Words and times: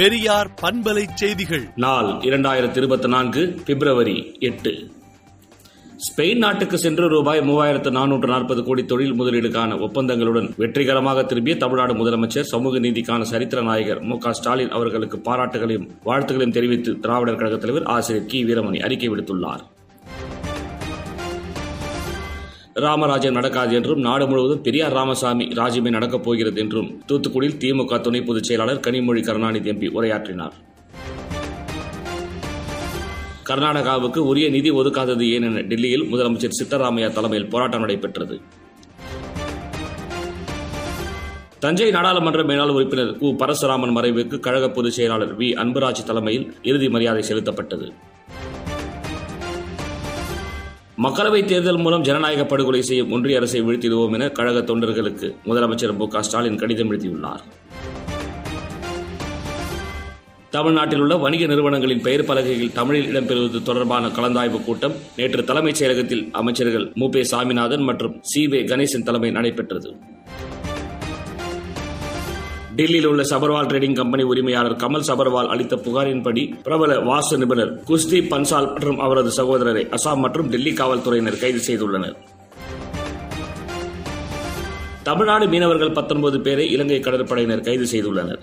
பெரியார் 0.00 0.50
பண்பலை 0.62 1.06
செய்திகள். 1.14 1.68
நாள் 1.76 2.04
இரண்டாயிரத்தி 2.04 2.76
இருபத்தி 2.76 3.08
நான்கு 3.08 3.60
பிப்ரவரி 3.64 4.36
எட்டு. 4.38 4.90
ஸ்பெயின் 6.06 6.38
நாட்டுக்கு 6.38 6.78
சென்று 6.78 7.08
ரூபாய் 7.08 7.40
மூவாயிரத்து 7.40 7.90
நானூற்று 7.90 8.26
நாற்பது 8.26 8.64
கோடி 8.64 8.84
தொழில் 8.84 9.12
முதலீடுக்கான 9.12 9.78
ஒப்பந்தங்களுடன் 9.80 10.56
வெற்றிகரமாக 10.56 11.24
திரும்பிய 11.24 11.56
தமிழ்நாடு 11.56 11.94
முதலமைச்சர் 11.94 12.50
சமூக 12.52 12.78
நீதிக்கான 12.78 13.20
சரித்திர 13.20 13.62
நாயகர் 13.62 14.00
மு 14.00 14.18
க 14.18 14.32
ஸ்டாலின் 14.32 14.70
அவர்களுக்கு 14.70 15.18
பாராட்டுகளையும் 15.18 15.88
வாழ்த்துக்களையும் 16.04 16.52
தெரிவித்து 16.52 17.00
திராவிடர் 17.00 17.36
கழக 17.36 17.56
தலைவர் 17.56 17.82
ஆசிரியர் 17.82 18.26
கி 18.26 18.44
வீரமணி 18.44 18.78
அறிக்கை 18.78 19.08
விடுத்துள்ளார். 19.08 19.69
ராமராஜ்யம் 22.80 23.34
நடக்காது 23.34 23.74
என்றும் 23.74 24.00
நாடு 24.00 24.26
முழுவதும் 24.26 24.62
பெரியார் 24.62 24.92
ராமசாமி 24.92 25.44
ராஜ்யமே 25.44 25.90
நடக்கப் 25.90 26.22
போகிறது 26.22 26.60
என்றும் 26.60 27.02
தூத்துக்குடியில் 27.08 27.58
திமுக 27.58 28.00
துணை 28.00 28.22
பொதுச் 28.22 28.42
செயலாளர் 28.42 28.80
கனிமொழி 28.80 29.24
கருணாநிதி 29.24 29.70
எம்பி 29.70 29.90
உரையாற்றினார். 29.90 30.52
கர்நாடகாவுக்கு 33.48 34.18
உரிய 34.18 34.48
நிதி 34.48 34.70
ஒதுக்காதது 34.70 35.30
ஏன் 35.30 35.42
என 35.42 35.60
டெல்லியில் 35.60 36.02
முதலமைச்சர் 36.02 36.56
சித்தராமையா 36.62 37.12
தலைமையில் 37.12 37.48
போராட்டம் 37.48 37.80
நடைபெற்றது. 37.80 38.40
தஞ்சை 41.58 41.90
நாடாளுமன்ற 41.90 42.42
மேலாள் 42.42 42.68
உறுப்பினர் 42.68 43.18
கு. 43.18 43.24
பரசுராமன் 43.24 43.96
மறைவுக்கு 43.96 44.40
கழக 44.40 44.70
பொதுச் 44.70 44.92
செயலாளர் 44.92 45.38
வி. 45.38 45.40
அன்புராஜ் 45.40 46.04
தலைமையில் 46.06 46.54
இறுதி 46.62 46.88
மரியாதை 46.88 47.22
செலுத்தப்பட்டது. 47.22 47.92
மக்களவைத் 51.04 51.44
தேர்தல் 51.44 51.76
மூலம் 51.76 52.02
ஜனநாயக 52.02 52.44
படுகொலை 52.44 52.82
செய்யும் 52.82 53.12
ஒன்றிய 53.12 53.36
அரசை 53.36 53.62
வீழ்த்திடுவோம் 53.62 54.12
என 54.12 54.28
கழக 54.28 54.58
தொண்டர்களுக்கு 54.58 55.34
முதலமைச்சர் 55.44 55.96
மு 55.96 56.08
ஸ்டாலின் 56.20 56.58
கடிதம் 56.58 56.90
எழுதியுள்ளார். 56.90 57.42
தமிழ்நாட்டில் 60.50 61.00
உள்ள 61.00 61.16
வணிக 61.16 61.46
நிறுவனங்களின் 61.46 62.00
பெயர் 62.00 62.24
பலகையில் 62.24 62.72
தமிழில் 62.72 63.14
இடம்பெறுவது 63.14 63.62
தொடர்பான 63.62 64.06
கலந்தாய்வு 64.08 64.64
கூட்டம் 64.64 64.92
நேற்று 65.16 65.44
தலைமைச் 65.44 65.82
செயலகத்தில் 65.82 66.30
அமைச்சர்கள் 66.30 66.92
மு 66.94 67.10
சாமிநாதன் 67.22 67.82
மற்றும் 67.82 68.18
சி 68.22 68.46
வே 68.46 68.62
கணேசன் 68.62 69.02
தலைமை 69.02 69.30
நடைபெற்றது. 69.30 69.96
டெல்லியில் 72.80 73.08
உள்ள 73.12 73.22
சபர்வால் 73.30 73.68
ட்ரேடிங் 73.70 73.96
கம்பெனி 74.00 74.24
உரிமையாளர் 74.32 74.76
கமல் 74.82 75.06
சபர்வால் 75.08 75.48
அளித்த 75.52 75.74
புகாரின்படி 75.86 76.42
பிரபல 76.66 76.92
வாஸ்து 77.08 77.36
நிபுணர் 77.42 77.72
குஸ்தி 77.88 78.18
பன்சால் 78.32 78.68
மற்றும் 78.74 79.00
அவரது 79.06 79.30
சகோதரரை 79.38 79.82
அசாம் 79.96 80.22
மற்றும் 80.24 80.50
டெல்லி 80.52 80.72
காவல்துறையினர் 80.80 81.40
கைது 81.42 81.60
செய்துள்ளனர். 81.68 82.16
தமிழ்நாடு 85.08 85.46
மீனவர்கள் 85.52 85.92
19 86.00 86.40
பேரை 86.46 86.66
இலங்கை 86.74 87.00
கடற்படையினர் 87.06 87.64
கைது 87.68 87.86
செய்துள்ளனர். 87.92 88.42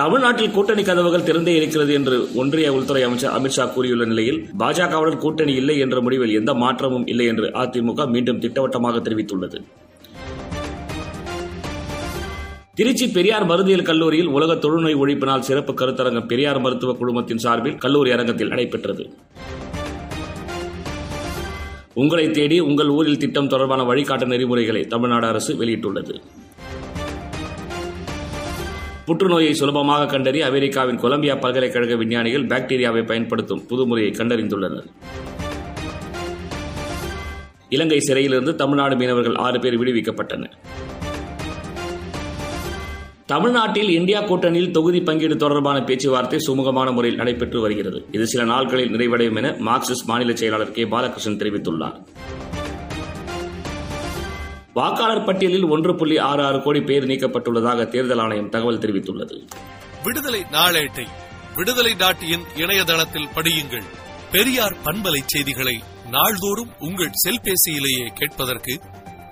தமிழ்நாட்டில் 0.00 0.54
கூட்டணி 0.56 0.82
கதவுகள் 0.88 1.26
திறந்தே 1.28 1.54
இருக்கிறது 1.60 1.92
என்று 1.98 2.16
ஒன்றிய 2.40 2.68
உள்துறை 2.76 3.02
அமைச்சர் 3.06 3.34
அமித்ஷா 3.38 3.66
கூறியுள்ள 3.74 4.04
நிலையில் 4.12 4.38
பாஜகவுடன் 4.62 5.22
கூட்டணி 5.24 5.54
இல்லை 5.62 5.76
என்ற 5.86 6.00
முடிவில் 6.06 6.36
எந்த 6.40 6.54
மாற்றமும் 6.64 7.06
இல்லை 7.14 7.26
என்று 7.32 7.48
அதிமுக 7.62 8.06
மீண்டும் 8.14 8.42
திட்டவட்டமாக 8.44 9.00
தெரிவித்துள்ளது. 9.08 9.60
திருச்சி 12.78 13.06
பெரியார் 13.08 13.46
மருந்தியல் 13.46 13.82
கல்லூரியில் 13.82 14.26
உலக 14.26 14.54
தொழுநோய் 14.54 14.96
ஒழிப்பு 15.00 15.24
நாள் 15.24 15.44
சிறப்பு 15.46 15.72
கருத்தரங்கம் 15.72 16.26
பெரியார் 16.26 16.60
மருத்துவ 16.60 16.92
குழுமத்தின் 16.92 17.40
சார்பில் 17.44 17.76
கல்லூரி 17.76 18.10
அரங்கத்தில் 18.10 18.48
நடைபெற்றது. 18.48 19.04
உங்களை 21.94 22.30
தேடி 22.30 22.60
உங்கள் 22.60 22.88
ஊரில் 22.88 23.18
திட்டம் 23.18 23.48
தொடர்பான 23.48 23.82
வழிகாட்டு 23.82 24.26
நெறிமுறைகளை 24.26 24.86
தமிழ்நாடு 24.86 25.26
அரசு 25.26 25.54
வெளியிட்டுள்ளது. 25.54 26.14
புற்றுநோயை 29.06 29.52
சுலபமாக 29.54 30.06
கண்டறிய 30.06 30.46
அமெரிக்காவின் 30.46 30.96
கொலம்பியா 30.96 31.34
பல்கலைக்கழக 31.34 31.96
விஞ்ஞானிகள் 31.96 32.46
பாக்டீரியாவை 32.46 33.06
பயன்படுத்தும் 33.06 33.64
புதுமுறையை 33.68 34.12
கண்டறிந்துள்ளனர். 34.20 34.88
இலங்கை 37.68 38.00
சிறையிலிருந்து 38.00 38.54
தமிழ்நாடு 38.54 38.96
மீனவர்கள் 38.96 39.34
ஆறு 39.34 39.60
பேர் 39.60 39.80
விடுவிக்கப்பட்டனர். 39.80 40.67
தமிழ்நாட்டில் 43.28 43.90
இந்தியா 43.90 44.20
கூட்டணியில் 44.20 44.70
தொகுதி 44.70 45.00
பங்கீடு 45.00 45.36
தொடர்பான 45.36 45.80
பேச்சுவார்த்தை 45.80 46.38
சுமூகமான 46.38 46.92
முறையில் 46.92 47.18
நடைபெற்று 47.18 47.60
வருகிறது. 47.60 48.06
இது 48.12 48.26
சில 48.26 48.44
நாட்களில் 48.44 48.92
நிறைவடையும் 48.92 49.36
என 49.36 49.50
மார்க்சிஸ்ட் 49.50 50.06
மாநில 50.06 50.34
செயலாளர் 50.34 50.70
கே. 50.70 50.84
பாலகிருஷ்ணன் 50.84 51.38
தெரிவித்துள்ளார். 51.38 52.04
வாக்காளர் 54.72 55.24
பட்டியலில் 55.24 55.64
ஒன்று 55.64 55.94
புள்ளி 55.94 56.18
ஆறு 56.18 56.44
ஆறு 56.44 56.62
கோடி 56.62 56.80
பேர் 56.80 57.06
நீக்கப்பட்டுள்ளதாக 57.06 57.88
தேர்தல் 57.88 58.18
ஆணையம் 58.18 58.48
தகவல் 58.48 58.78
தெரிவித்துள்ளது. 58.78 59.46
விடுதலை 60.04 60.40
நாளேட்டை 60.52 61.06
விடுதலை 61.56 61.94
டாட் 61.94 62.22
இன் 62.28 62.44
இணையதளத்தில் 62.56 63.28
படியுங்கள். 63.34 63.84
பெரியார் 64.32 64.76
பண்பலை 64.84 65.20
செய்திகளை 65.26 65.82
நாள்தோறும் 66.10 66.68
உங்கள் 66.78 67.10
செல்பேசியிலேயே 67.26 68.06
கேட்பதற்கு 68.14 68.80